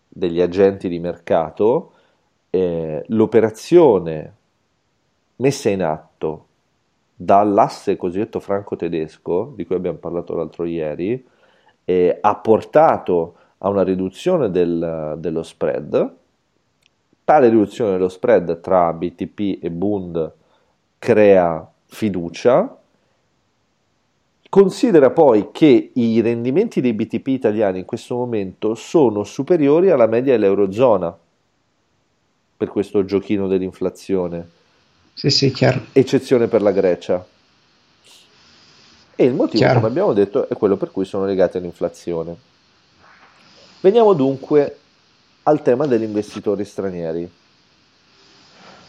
degli 0.07 0.39
agenti 0.39 0.87
di 0.87 0.99
mercato, 0.99 1.91
eh, 2.49 3.03
l'operazione 3.07 4.35
messa 5.37 5.69
in 5.69 5.83
atto 5.83 6.47
dall'asse 7.15 7.95
cosiddetto 7.95 8.39
franco-tedesco, 8.39 9.53
di 9.55 9.65
cui 9.65 9.75
abbiamo 9.75 9.97
parlato 9.97 10.35
l'altro 10.35 10.65
ieri, 10.65 11.25
eh, 11.85 12.17
ha 12.21 12.35
portato 12.35 13.35
a 13.65 13.69
una 13.69 13.83
riduzione 13.83 14.51
del, 14.51 15.15
dello 15.17 15.43
spread. 15.43 16.13
Tale 17.23 17.49
riduzione 17.49 17.91
dello 17.91 18.09
spread 18.09 18.59
tra 18.59 18.91
BTP 18.91 19.63
e 19.63 19.71
Bund 19.71 20.31
crea 20.99 21.71
fiducia. 21.85 22.77
Considera 24.49 25.09
poi 25.09 25.49
che 25.51 25.91
i 25.93 26.21
rendimenti 26.21 26.81
dei 26.81 26.93
BTP 26.93 27.27
italiani 27.27 27.79
in 27.79 27.85
questo 27.85 28.15
momento 28.15 28.75
sono 28.75 29.23
superiori 29.23 29.89
alla 29.89 30.07
media 30.07 30.33
dell'Eurozona 30.33 31.17
per 32.57 32.67
questo 32.67 33.05
giochino 33.05 33.47
dell'inflazione. 33.47 34.47
Sì, 35.13 35.29
sì, 35.29 35.51
chiaro. 35.51 35.85
Eccezione 35.93 36.47
per 36.47 36.61
la 36.61 36.71
Grecia. 36.71 37.25
E 39.15 39.23
il 39.23 39.33
motivo, 39.33 39.59
chiaro. 39.59 39.75
come 39.75 39.87
abbiamo 39.87 40.13
detto, 40.13 40.49
è 40.49 40.55
quello 40.55 40.75
per 40.75 40.91
cui 40.91 41.05
sono 41.05 41.25
legati 41.25 41.57
all'inflazione. 41.57 42.51
Veniamo 43.83 44.13
dunque 44.13 44.77
al 45.43 45.61
tema 45.61 45.85
degli 45.85 46.03
investitori 46.03 46.63
stranieri. 46.63 47.29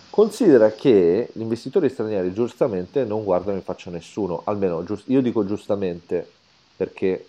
Considera 0.09 0.71
che 0.71 1.31
gli 1.33 1.41
investitori 1.41 1.89
stranieri 1.89 2.33
giustamente 2.33 3.03
non 3.03 3.25
guardano 3.25 3.57
in 3.57 3.65
faccia 3.65 3.91
a 3.91 3.93
nessuno, 3.93 4.43
almeno 4.45 4.85
io 5.07 5.21
dico 5.21 5.45
giustamente 5.45 6.31
perché 6.77 7.27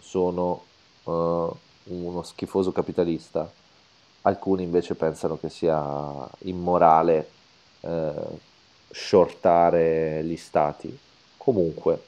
sono 0.00 0.64
uh, 1.04 1.56
uno 1.84 2.22
schifoso 2.22 2.72
capitalista 2.72 3.50
alcuni 4.20 4.64
invece 4.64 4.96
pensano 4.96 5.38
che 5.38 5.48
sia 5.48 6.28
immorale 6.40 7.30
eh, 7.80 8.12
shortare 8.90 10.22
gli 10.24 10.36
stati. 10.36 10.94
Comunque, 11.38 12.02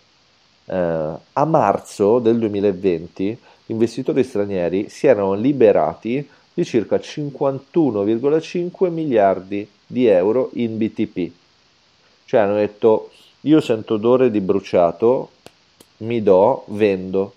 eh, 0.66 1.14
a 1.32 1.44
marzo 1.46 2.18
del 2.18 2.38
2020 2.38 3.26
gli 3.28 3.57
investitori 3.68 4.22
stranieri 4.22 4.88
si 4.90 5.06
erano 5.06 5.32
liberati 5.32 6.28
di 6.52 6.64
circa 6.64 6.96
51,5 6.96 8.90
miliardi 8.90 9.68
di 9.86 10.06
euro 10.06 10.50
in 10.54 10.76
BTP. 10.76 11.30
Cioè 12.26 12.40
hanno 12.40 12.56
detto 12.56 13.10
io 13.42 13.60
sento 13.60 13.94
odore 13.94 14.30
di 14.30 14.40
bruciato, 14.40 15.30
mi 15.98 16.22
do, 16.22 16.64
vendo. 16.68 17.32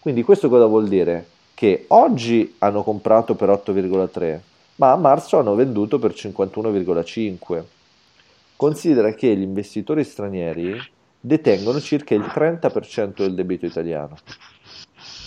Quindi 0.00 0.22
questo 0.22 0.48
cosa 0.48 0.66
vuol 0.66 0.88
dire? 0.88 1.26
che 1.62 1.84
oggi 1.90 2.56
hanno 2.58 2.82
comprato 2.82 3.36
per 3.36 3.48
8,3, 3.48 4.40
ma 4.74 4.90
a 4.90 4.96
marzo 4.96 5.38
hanno 5.38 5.54
venduto 5.54 6.00
per 6.00 6.10
51,5. 6.10 7.62
Considera 8.56 9.12
che 9.12 9.36
gli 9.36 9.42
investitori 9.42 10.02
stranieri 10.02 10.76
detengono 11.20 11.80
circa 11.80 12.16
il 12.16 12.22
30% 12.22 13.14
del 13.14 13.36
debito 13.36 13.64
italiano. 13.64 14.16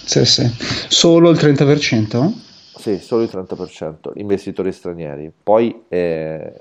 Sì, 0.05 0.24
sì. 0.24 0.47
Solo 0.88 1.31
il 1.31 1.38
30%? 1.38 2.31
Sì, 2.77 3.00
solo 3.00 3.24
il 3.24 3.29
30%, 3.31 4.12
investitori 4.15 4.71
stranieri. 4.71 5.31
Poi 5.43 5.83
eh, 5.88 6.53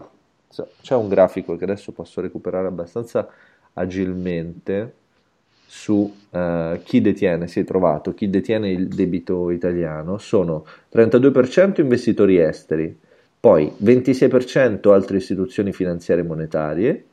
c'è 0.80 0.94
un 0.94 1.08
grafico 1.08 1.56
che 1.56 1.64
adesso 1.64 1.92
posso 1.92 2.20
recuperare 2.20 2.66
abbastanza 2.66 3.28
agilmente 3.74 4.94
su 5.66 6.14
uh, 6.30 6.82
chi 6.84 7.00
detiene, 7.00 7.48
si 7.48 7.60
è 7.60 7.64
trovato, 7.64 8.14
chi 8.14 8.30
detiene 8.30 8.70
il 8.70 8.86
debito 8.88 9.50
italiano 9.50 10.18
sono 10.18 10.64
32% 10.92 11.80
investitori 11.80 12.38
esteri, 12.38 12.96
poi 13.40 13.72
26% 13.82 14.92
altre 14.92 15.16
istituzioni 15.16 15.72
finanziarie 15.72 16.22
monetarie, 16.22 17.04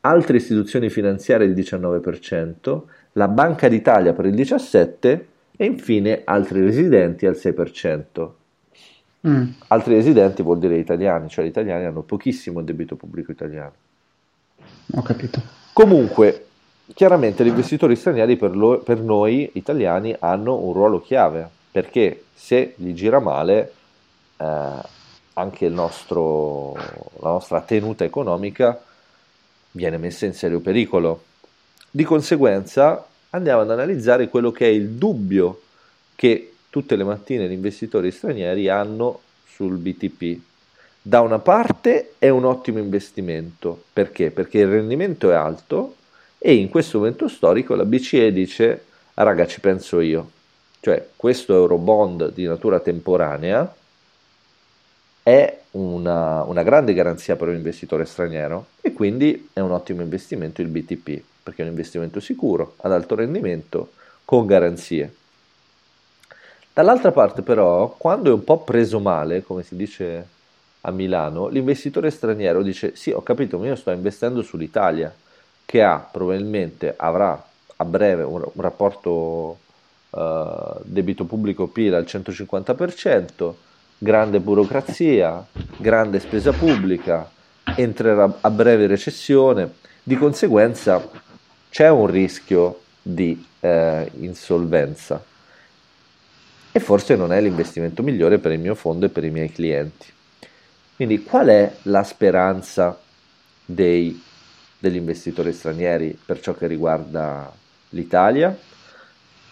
altre 0.00 0.36
istituzioni 0.36 0.88
finanziarie 0.88 1.46
il 1.46 1.54
19%, 1.54 2.80
la 3.12 3.28
Banca 3.28 3.68
d'Italia 3.68 4.12
per 4.12 4.26
il 4.26 4.34
17% 4.34 5.20
e 5.56 5.64
infine 5.66 6.22
altri 6.24 6.62
residenti 6.62 7.26
al 7.26 7.34
6%. 7.34 8.30
Mm. 9.28 9.50
Altri 9.68 9.94
residenti 9.94 10.42
vuol 10.42 10.58
dire 10.58 10.78
italiani, 10.78 11.28
cioè 11.28 11.44
gli 11.44 11.48
italiani 11.48 11.84
hanno 11.84 12.00
pochissimo 12.00 12.62
debito 12.62 12.96
pubblico 12.96 13.30
italiano. 13.30 13.72
Ho 14.94 15.02
capito. 15.02 15.42
Comunque, 15.74 16.46
chiaramente 16.94 17.44
gli 17.44 17.48
investitori 17.48 17.94
stranieri 17.94 18.36
per, 18.36 18.56
lo, 18.56 18.78
per 18.78 19.00
noi 19.00 19.50
italiani 19.54 20.16
hanno 20.18 20.56
un 20.56 20.72
ruolo 20.72 21.00
chiave, 21.00 21.46
perché 21.70 22.24
se 22.32 22.72
gli 22.76 22.94
gira 22.94 23.20
male, 23.20 23.72
eh, 24.38 24.72
anche 25.34 25.68
nostro, 25.68 26.72
la 26.72 27.30
nostra 27.30 27.60
tenuta 27.60 28.04
economica 28.04 28.82
viene 29.72 29.98
messa 29.98 30.26
in 30.26 30.34
serio 30.34 30.60
pericolo. 30.60 31.24
Di 31.90 32.04
conseguenza 32.04 33.06
andiamo 33.30 33.62
ad 33.62 33.70
analizzare 33.70 34.28
quello 34.28 34.50
che 34.50 34.66
è 34.66 34.70
il 34.70 34.90
dubbio 34.90 35.62
che 36.14 36.52
tutte 36.70 36.96
le 36.96 37.04
mattine 37.04 37.48
gli 37.48 37.52
investitori 37.52 38.10
stranieri 38.10 38.68
hanno 38.68 39.20
sul 39.46 39.76
BTP. 39.76 40.38
Da 41.02 41.20
una 41.20 41.38
parte 41.38 42.14
è 42.18 42.28
un 42.28 42.44
ottimo 42.44 42.78
investimento, 42.78 43.84
perché? 43.92 44.30
Perché 44.30 44.58
il 44.58 44.68
rendimento 44.68 45.30
è 45.30 45.34
alto 45.34 45.96
e 46.38 46.54
in 46.54 46.68
questo 46.68 46.98
momento 46.98 47.26
storico 47.28 47.74
la 47.74 47.84
BCE 47.84 48.32
dice, 48.32 48.84
ah, 49.14 49.22
raga 49.22 49.46
ci 49.46 49.60
penso 49.60 50.00
io, 50.00 50.30
cioè 50.80 51.08
questo 51.16 51.54
Eurobond 51.54 52.32
di 52.32 52.44
natura 52.44 52.80
temporanea 52.80 53.74
è 55.22 55.60
una, 55.72 56.42
una 56.42 56.62
grande 56.62 56.94
garanzia 56.94 57.36
per 57.36 57.48
un 57.48 57.54
investitore 57.54 58.04
straniero 58.04 58.66
e 58.80 58.92
quindi 58.92 59.50
è 59.52 59.60
un 59.60 59.72
ottimo 59.72 60.02
investimento 60.02 60.60
il 60.60 60.68
BTP, 60.68 61.22
perché 61.42 61.62
è 61.62 61.64
un 61.64 61.70
investimento 61.70 62.20
sicuro, 62.20 62.74
ad 62.78 62.92
alto 62.92 63.14
rendimento, 63.14 63.92
con 64.24 64.46
garanzie. 64.46 65.14
Dall'altra 66.72 67.12
parte 67.12 67.42
però, 67.42 67.94
quando 67.96 68.30
è 68.30 68.32
un 68.32 68.44
po' 68.44 68.62
preso 68.62 69.00
male, 69.00 69.42
come 69.42 69.62
si 69.62 69.76
dice 69.76 70.26
a 70.82 70.90
Milano, 70.90 71.48
l'investitore 71.48 72.10
straniero 72.10 72.62
dice 72.62 72.96
sì, 72.96 73.10
ho 73.10 73.22
capito, 73.22 73.58
ma 73.58 73.66
io 73.66 73.76
sto 73.76 73.90
investendo 73.90 74.42
sull'Italia, 74.42 75.14
che 75.64 75.82
ha 75.82 75.98
probabilmente 75.98 76.94
avrà 76.96 77.44
a 77.76 77.84
breve 77.84 78.22
un, 78.22 78.42
un 78.42 78.62
rapporto 78.62 79.58
uh, 80.10 80.80
debito 80.82 81.24
pubblico 81.24 81.66
PIL 81.66 81.94
al 81.94 82.04
150%, 82.04 83.52
grande 84.02 84.40
burocrazia, 84.40 85.46
grande 85.76 86.20
spesa 86.20 86.52
pubblica, 86.52 87.30
entrerà 87.76 88.38
a 88.40 88.50
breve 88.50 88.86
recessione, 88.86 89.74
di 90.02 90.16
conseguenza 90.16 91.06
c'è 91.68 91.90
un 91.90 92.06
rischio 92.06 92.80
di 93.02 93.44
eh, 93.60 94.10
insolvenza 94.20 95.22
e 96.72 96.80
forse 96.80 97.14
non 97.14 97.30
è 97.30 97.42
l'investimento 97.42 98.02
migliore 98.02 98.38
per 98.38 98.52
il 98.52 98.58
mio 98.60 98.74
fondo 98.74 99.04
e 99.04 99.10
per 99.10 99.24
i 99.24 99.30
miei 99.30 99.52
clienti. 99.52 100.06
Quindi 100.96 101.22
qual 101.22 101.48
è 101.48 101.70
la 101.82 102.02
speranza 102.02 102.98
dei, 103.66 104.18
degli 104.78 104.96
investitori 104.96 105.52
stranieri 105.52 106.18
per 106.24 106.40
ciò 106.40 106.54
che 106.54 106.66
riguarda 106.66 107.52
l'Italia? 107.90 108.56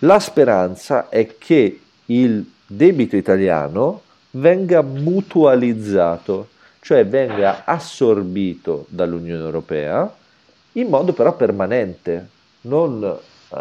La 0.00 0.18
speranza 0.20 1.10
è 1.10 1.36
che 1.36 1.80
il 2.06 2.50
debito 2.66 3.14
italiano 3.14 4.06
venga 4.32 4.82
mutualizzato, 4.82 6.48
cioè 6.80 7.06
venga 7.06 7.64
assorbito 7.64 8.86
dall'Unione 8.88 9.42
Europea 9.42 10.12
in 10.72 10.88
modo 10.88 11.12
però 11.12 11.34
permanente, 11.34 12.28
non 12.62 13.02
uh, 13.48 13.56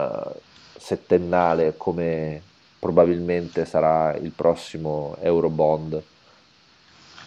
settennale 0.77 1.73
come 1.77 2.41
probabilmente 2.79 3.65
sarà 3.65 4.15
il 4.15 4.31
prossimo 4.31 5.17
Eurobond. 5.21 6.01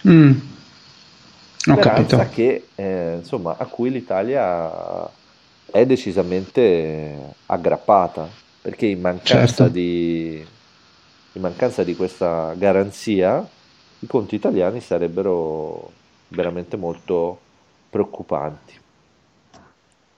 Mm. 0.07 0.33
Ho 1.67 1.77
capito. 1.77 2.27
Che, 2.31 2.69
eh, 2.75 3.17
insomma, 3.19 3.57
a 3.59 3.67
cui 3.67 3.91
l'Italia 3.91 5.09
è 5.71 5.85
decisamente 5.85 7.35
aggrappata, 7.47 8.29
perché 8.63 8.87
in 8.87 9.01
mancanza, 9.01 9.65
certo. 9.65 9.69
di, 9.69 10.47
in 11.33 11.41
mancanza 11.41 11.85
di 11.85 11.95
questa 11.97 12.55
garanzia 12.55 13.47
i 14.01 14.07
conti 14.07 14.35
italiani 14.35 14.81
sarebbero 14.81 15.91
veramente 16.29 16.77
molto 16.77 17.39
preoccupanti. 17.91 18.79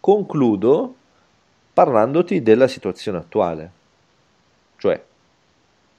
Concludo 0.01 0.94
parlandoti 1.72 2.42
della 2.42 2.68
situazione 2.68 3.18
attuale, 3.18 3.70
cioè 4.79 5.03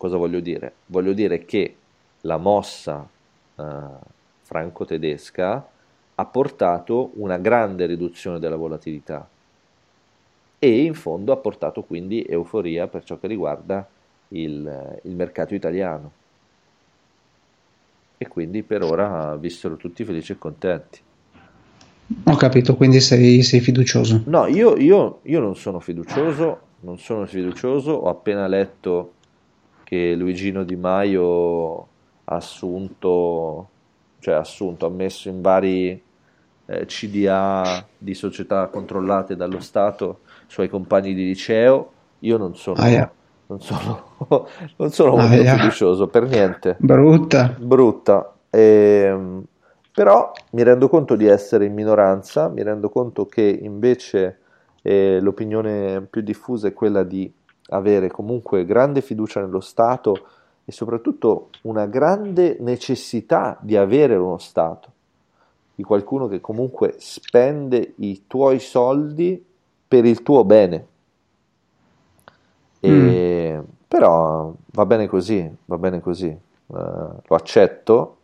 Cosa 0.03 0.17
voglio 0.17 0.41
dire? 0.41 0.73
Voglio 0.87 1.13
dire 1.13 1.45
che 1.45 1.77
la 2.23 2.35
mossa 2.35 3.07
eh, 3.55 3.63
franco-tedesca 4.41 5.67
ha 6.15 6.25
portato 6.25 7.11
una 7.13 7.37
grande 7.37 7.85
riduzione 7.85 8.37
della 8.37 8.57
volatilità 8.57 9.25
e 10.59 10.83
in 10.83 10.93
fondo 10.93 11.31
ha 11.31 11.37
portato 11.37 11.83
quindi 11.83 12.21
euforia 12.27 12.89
per 12.89 13.05
ciò 13.05 13.17
che 13.17 13.27
riguarda 13.27 13.87
il, 14.33 14.99
il 15.03 15.15
mercato 15.15 15.53
italiano. 15.55 16.11
E 18.17 18.27
quindi 18.27 18.63
per 18.63 18.83
ora 18.83 19.35
vissero 19.35 19.75
tutti 19.75 20.03
felici 20.03 20.31
e 20.31 20.37
contenti. 20.37 20.99
Ho 22.25 22.35
capito, 22.35 22.75
quindi 22.75 22.99
sei, 22.99 23.41
sei 23.43 23.59
fiducioso. 23.59 24.23
No, 24.25 24.45
io, 24.47 24.77
io, 24.77 25.19
io 25.23 25.39
non 25.39 25.55
sono 25.55 25.79
fiducioso, 25.79 26.59
non 26.81 26.99
sono 26.99 27.25
fiducioso, 27.25 27.91
ho 27.91 28.09
appena 28.09 28.47
letto 28.47 29.13
che 29.83 30.13
Luigino 30.15 30.63
Di 30.63 30.75
Maio 30.75 31.87
ha 32.25 32.35
assunto, 32.35 33.69
cioè 34.19 34.35
assunto, 34.35 34.85
ha 34.85 34.89
messo 34.89 35.29
in 35.29 35.41
vari 35.41 36.01
eh, 36.65 36.85
CDA 36.85 37.85
di 37.97 38.13
società 38.13 38.67
controllate 38.67 39.35
dallo 39.35 39.59
Stato 39.59 40.19
suoi 40.47 40.69
compagni 40.69 41.13
di 41.13 41.25
liceo. 41.25 41.91
Io 42.19 42.37
non 42.37 42.55
sono, 42.55 42.81
ah, 42.81 42.89
yeah. 42.89 43.11
Non 43.47 43.59
sono, 43.59 44.03
non 44.77 44.91
sono 44.91 45.15
ah, 45.15 45.27
molto 45.27 45.43
fiducioso 45.43 46.07
per 46.07 46.27
niente. 46.27 46.75
Brutta. 46.79 47.55
Brutta. 47.59 48.33
E, 48.49 48.59
ehm, 48.59 49.43
però 49.93 50.31
mi 50.51 50.63
rendo 50.63 50.89
conto 50.89 51.15
di 51.15 51.27
essere 51.27 51.65
in 51.65 51.73
minoranza, 51.73 52.49
mi 52.49 52.63
rendo 52.63 52.89
conto 52.89 53.27
che 53.27 53.59
invece 53.61 54.39
eh, 54.81 55.19
l'opinione 55.21 56.01
più 56.09 56.21
diffusa 56.21 56.67
è 56.67 56.73
quella 56.73 57.03
di 57.03 57.31
avere 57.69 58.09
comunque 58.09 58.65
grande 58.65 59.01
fiducia 59.01 59.39
nello 59.39 59.59
Stato 59.59 60.27
e 60.65 60.71
soprattutto 60.71 61.49
una 61.63 61.85
grande 61.85 62.57
necessità 62.59 63.57
di 63.61 63.75
avere 63.75 64.15
uno 64.15 64.37
Stato, 64.37 64.91
di 65.75 65.83
qualcuno 65.83 66.27
che 66.27 66.41
comunque 66.41 66.95
spende 66.97 67.93
i 67.97 68.23
tuoi 68.27 68.59
soldi 68.59 69.43
per 69.87 70.05
il 70.05 70.23
tuo 70.23 70.43
bene. 70.43 70.87
E, 72.89 73.57
mm. 73.57 73.63
Però 73.87 74.53
va 74.71 74.85
bene 74.85 75.07
così, 75.07 75.49
va 75.65 75.77
bene 75.77 75.99
così, 76.01 76.27
uh, 76.27 76.75
lo 76.75 77.35
accetto 77.35 78.17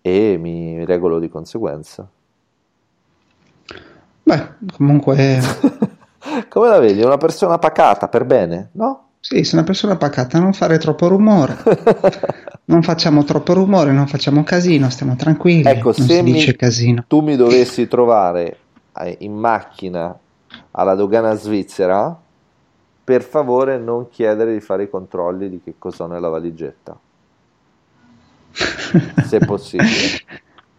e 0.00 0.36
mi 0.38 0.84
regolo 0.84 1.18
di 1.18 1.28
conseguenza. 1.28 2.08
Beh, 4.22 4.48
comunque 4.76 5.40
Come 6.48 6.68
la 6.68 6.78
vedi? 6.78 7.02
Una 7.02 7.16
persona 7.16 7.58
pacata 7.58 8.08
per 8.08 8.24
bene, 8.24 8.68
no? 8.72 9.06
Sì, 9.20 9.44
sei 9.44 9.58
una 9.58 9.64
persona 9.64 9.96
pacata, 9.96 10.38
non 10.38 10.52
fare 10.52 10.78
troppo 10.78 11.08
rumore. 11.08 11.56
non 12.66 12.82
facciamo 12.82 13.24
troppo 13.24 13.52
rumore, 13.52 13.92
non 13.92 14.06
facciamo 14.06 14.42
casino, 14.42 14.88
stiamo 14.90 15.16
tranquilli. 15.16 15.68
Ecco, 15.68 15.92
non 15.96 16.06
se 16.06 16.22
mi, 16.22 17.04
tu 17.06 17.20
mi 17.20 17.36
dovessi 17.36 17.86
trovare 17.88 18.56
eh, 18.98 19.16
in 19.20 19.34
macchina 19.34 20.16
alla 20.72 20.94
dogana 20.94 21.34
svizzera, 21.34 22.20
per 23.04 23.22
favore 23.22 23.78
non 23.78 24.08
chiedere 24.08 24.52
di 24.52 24.60
fare 24.60 24.84
i 24.84 24.90
controlli 24.90 25.48
di 25.48 25.60
che 25.62 25.74
cosa 25.78 26.04
ho 26.04 26.06
nella 26.06 26.28
valigetta. 26.28 26.98
se 29.26 29.38
possibile. 29.38 29.90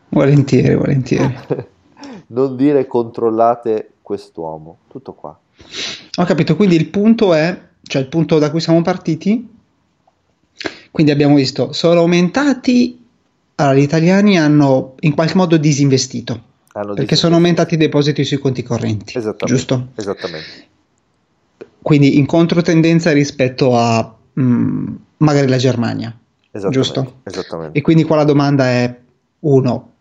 Volentieri, 0.09 0.75
volentieri. 0.75 1.36
non 2.27 2.55
dire 2.55 2.88
controllate 2.88 3.93
quest'uomo, 4.01 4.77
tutto 4.88 5.13
qua. 5.13 5.38
Ho 6.17 6.23
capito, 6.25 6.55
quindi 6.55 6.75
il 6.75 6.88
punto 6.88 7.33
è, 7.33 7.59
cioè 7.81 8.01
il 8.01 8.07
punto 8.07 8.38
da 8.38 8.51
cui 8.51 8.62
siamo 8.62 8.81
partiti, 8.81 9.49
quindi 10.91 11.12
abbiamo 11.12 11.36
visto, 11.36 11.73
sono 11.73 12.01
aumentati, 12.01 13.03
allora 13.55 13.75
gli 13.75 13.81
italiani 13.81 14.38
hanno 14.38 14.95
in 14.99 15.13
qualche 15.13 15.36
modo 15.36 15.57
disinvestito, 15.57 16.41
hanno 16.73 16.93
perché 16.93 17.15
sono 17.15 17.36
aumentati 17.36 17.73
i 17.73 17.77
depositi 17.77 18.23
sui 18.23 18.38
conti 18.38 18.62
correnti, 18.62 19.17
Esattamente. 19.17 19.45
giusto? 19.45 19.88
Esattamente. 19.95 20.71
Quindi 21.83 22.17
in 22.17 22.25
controtendenza 22.25 23.11
rispetto 23.11 23.77
a 23.77 24.15
mh, 24.33 24.41
mm, 24.41 24.95
magari 25.17 25.47
la 25.47 25.57
Germania, 25.57 26.17
Esattamente. 26.49 26.71
giusto? 26.71 27.13
Esattamente. 27.23 27.77
E 27.77 27.81
quindi 27.81 28.03
qua 28.03 28.15
la 28.15 28.23
domanda 28.23 28.65
è, 28.65 28.99
uno, 29.41 29.91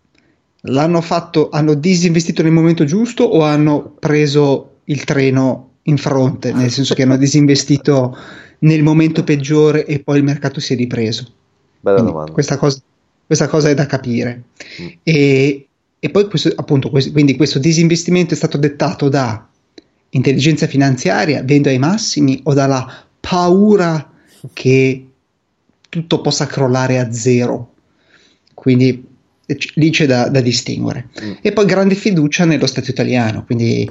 l'hanno 0.62 1.00
fatto, 1.00 1.48
hanno 1.50 1.74
disinvestito 1.74 2.42
nel 2.42 2.52
momento 2.52 2.84
giusto 2.84 3.24
o 3.24 3.42
hanno 3.42 3.94
preso 3.98 4.76
il 4.84 5.04
treno 5.04 5.70
in 5.82 5.96
fronte, 5.96 6.52
nel 6.52 6.70
senso 6.70 6.94
che 6.94 7.02
hanno 7.02 7.16
disinvestito 7.16 8.16
nel 8.60 8.82
momento 8.82 9.24
peggiore 9.24 9.84
e 9.84 9.98
poi 9.98 10.18
il 10.18 10.24
mercato 10.24 10.60
si 10.60 10.74
è 10.74 10.76
ripreso. 10.76 11.26
Bella 11.80 11.96
quindi 11.96 12.12
domanda. 12.12 12.32
Questa 12.32 12.56
cosa, 12.56 12.80
questa 13.26 13.48
cosa 13.48 13.68
è 13.68 13.74
da 13.74 13.86
capire. 13.86 14.44
Mm. 14.80 14.86
E, 15.02 15.66
e, 15.98 16.10
poi 16.10 16.28
questo, 16.28 16.52
appunto, 16.54 16.90
questo, 16.90 17.10
quindi 17.10 17.36
questo 17.36 17.58
disinvestimento 17.58 18.34
è 18.34 18.36
stato 18.36 18.58
dettato 18.58 19.08
da 19.08 19.48
intelligenza 20.14 20.66
finanziaria, 20.66 21.42
vendo 21.42 21.68
ai 21.68 21.78
massimi, 21.78 22.40
o 22.44 22.54
dalla 22.54 23.04
paura 23.20 24.10
che 24.52 25.06
tutto 25.88 26.20
possa 26.20 26.46
crollare 26.46 26.98
a 26.98 27.12
zero. 27.12 27.74
Quindi 28.54 29.10
lì 29.74 29.90
c'è 29.90 30.06
da, 30.06 30.28
da 30.28 30.40
distinguere. 30.40 31.08
Mm. 31.22 31.32
E 31.40 31.52
poi 31.52 31.66
grande 31.66 31.94
fiducia 31.94 32.44
nello 32.44 32.66
Stato 32.66 32.90
italiano, 32.90 33.44
quindi 33.44 33.88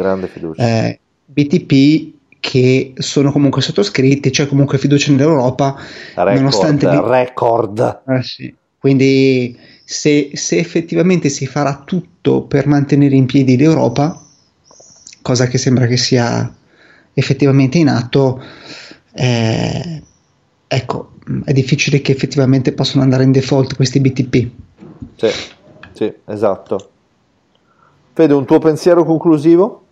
eh, 0.56 1.00
BTP 1.26 2.14
che 2.40 2.94
sono 2.98 3.32
comunque 3.32 3.62
sottoscritti, 3.62 4.32
c'è 4.32 4.48
comunque 4.48 4.80
fiducia 4.80 5.12
nell'Europa, 5.12 5.76
record, 6.16 6.36
nonostante... 6.36 7.02
Record. 7.04 8.02
Eh, 8.08 8.24
sì. 8.24 8.54
Quindi 8.80 9.56
se, 9.84 10.32
se, 10.34 10.58
effettivamente 10.58 11.30
si 11.30 11.46
farà 11.46 11.84
tutto 11.86 12.46
per 12.46 12.66
mantenere 12.66 13.16
in 13.16 13.28
piedi 13.28 13.58
l'Europa, 13.58 14.20
cosa 15.32 15.48
che 15.48 15.58
sembra 15.58 15.88
che 15.88 15.96
sia 15.96 16.54
effettivamente 17.14 17.78
in 17.78 17.88
atto, 17.88 18.44
eh, 19.14 20.04
ecco, 20.68 21.12
è 21.46 21.54
difficile 21.54 22.02
che 22.02 22.12
effettivamente 22.12 22.74
possano 22.74 23.02
andare 23.02 23.24
in 23.24 23.32
default 23.32 23.76
questi 23.76 24.02
BTP. 24.02 24.50
Sì, 25.16 25.30
sì, 25.94 26.14
esatto. 26.26 26.90
Fede, 28.14 28.34
un 28.34 28.46
tuo 28.46 28.60
pensiero 28.60 29.06
conclusivo? 29.06 29.86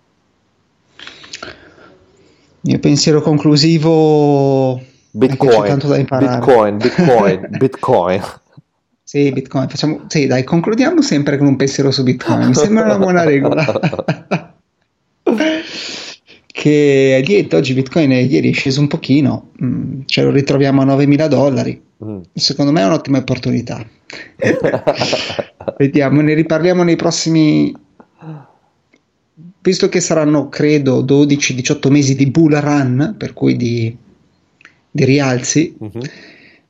Il 2.61 2.71
mio 2.71 2.79
pensiero 2.79 3.21
conclusivo 3.21 4.81
Bitcoin, 5.11 5.67
tanto 5.67 5.87
da 5.87 5.97
imparare. 5.97 6.39
Bitcoin, 6.39 6.77
Bitcoin, 6.77 7.47
Bitcoin. 7.57 8.23
Sì, 9.01 9.31
Bitcoin. 9.31 9.69
Facciamo, 9.69 10.01
sì, 10.07 10.27
dai, 10.27 10.43
concludiamo 10.43 11.01
sempre 11.01 11.37
con 11.37 11.47
un 11.47 11.55
pensiero 11.55 11.91
su 11.91 12.03
Bitcoin. 12.03 12.47
Mi 12.47 12.53
sembra 12.53 12.83
una 12.83 12.97
buona 12.97 13.23
regola. 13.23 14.48
che 16.59 17.15
è 17.15 17.21
lieto, 17.25 17.55
oggi 17.55 17.73
Bitcoin 17.73 18.11
è, 18.11 18.17
ieri 18.17 18.49
è 18.49 18.53
sceso 18.53 18.81
un 18.81 18.87
pochino, 18.87 19.51
mm, 19.63 20.01
ce 20.03 20.23
lo 20.23 20.29
ritroviamo 20.29 20.81
a 20.81 20.85
9.000 20.85 21.27
dollari. 21.27 21.81
Mm. 22.03 22.19
Secondo 22.33 22.73
me 22.73 22.81
è 22.81 22.85
un'ottima 22.85 23.19
opportunità. 23.19 23.81
Vediamo, 25.77 26.19
ne 26.19 26.33
riparliamo 26.33 26.83
nei 26.83 26.97
prossimi 26.97 27.73
visto 29.61 29.87
che 29.87 30.01
saranno 30.01 30.49
credo 30.49 31.01
12-18 31.01 31.89
mesi 31.89 32.15
di 32.15 32.29
bull 32.29 32.59
run, 32.59 33.15
per 33.17 33.31
cui 33.31 33.55
di, 33.55 33.95
di 34.91 35.05
rialzi, 35.05 35.73
uh-huh. 35.77 36.01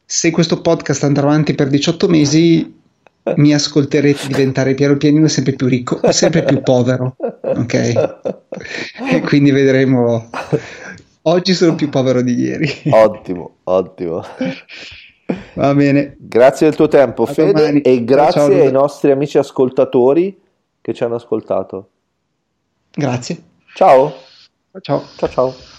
se 0.06 0.30
questo 0.30 0.62
podcast 0.62 1.04
andrà 1.04 1.24
avanti 1.24 1.56
per 1.56 1.70
18 1.70 2.08
mesi 2.08 2.79
mi 3.36 3.54
ascolterete 3.54 4.28
diventare 4.28 4.74
piano 4.74 4.98
pianino 4.98 5.28
sempre 5.28 5.54
più 5.54 5.68
ricco, 5.68 6.00
sempre 6.12 6.44
più 6.44 6.62
povero, 6.62 7.16
ok? 7.42 7.74
E 9.12 9.22
quindi 9.22 9.52
vedremo. 9.52 10.30
Oggi 11.24 11.54
sono 11.54 11.76
più 11.76 11.90
povero 11.90 12.22
di 12.22 12.34
ieri. 12.34 12.70
Ottimo, 12.90 13.58
ottimo. 13.66 14.24
Va 15.54 15.76
bene. 15.76 16.16
Grazie 16.18 16.68
del 16.68 16.76
tuo 16.76 16.88
tempo, 16.88 17.24
A 17.24 17.26
Fede, 17.28 17.52
domani. 17.54 17.82
e 17.82 18.04
grazie 18.04 18.42
ciao, 18.42 18.50
ciao. 18.52 18.62
ai 18.62 18.72
nostri 18.72 19.12
amici 19.12 19.38
ascoltatori 19.38 20.40
che 20.82 20.94
ci 20.94 21.04
hanno 21.04 21.16
ascoltato. 21.16 21.90
Grazie. 22.92 23.38
Ciao. 23.76 24.14
Ciao. 24.82 25.04
Ciao 25.18 25.30
ciao. 25.30 25.79